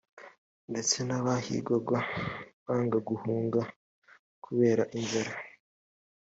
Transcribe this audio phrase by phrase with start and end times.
[0.71, 1.97] ndetse n abahigwaga
[2.65, 3.61] banga guhunga
[4.43, 5.33] kubera inzara